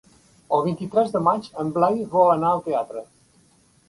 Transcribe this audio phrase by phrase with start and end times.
[0.57, 3.05] El vint-i-tres de maig en Blai vol anar al teatre.